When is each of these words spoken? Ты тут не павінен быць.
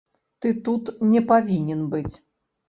Ты 0.45 0.53
тут 0.69 0.89
не 1.11 1.21
павінен 1.33 1.85
быць. 1.93 2.15